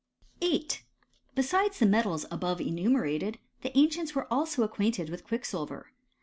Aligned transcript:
8. 0.41 0.81
Besides 1.35 1.77
the 1.77 1.85
metals 1.85 2.25
above 2.31 2.59
enumerated, 2.59 3.37
the 3.61 3.69
an 3.77 3.87
cients 3.91 4.15
were 4.15 4.25
also 4.33 4.63
acquainted 4.63 5.11
with 5.11 5.23
quicksilver. 5.23 5.91